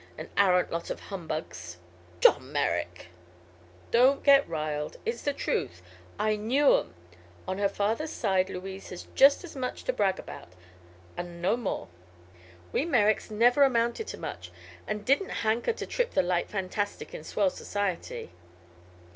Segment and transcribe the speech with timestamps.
[0.17, 1.77] "An arrant lot of humbugs."
[2.21, 3.09] "John Merrick!"
[3.91, 4.97] "Don't get riled.
[5.05, 5.83] It's the truth.
[6.17, 6.95] I knew 'em.
[7.47, 10.53] On her father's side Louise has just as much to brag about
[11.15, 11.87] an' no more.
[12.71, 14.51] We Merricks never amounted to much,
[14.87, 18.31] an' didn't hanker to trip the light fantastic in swell society.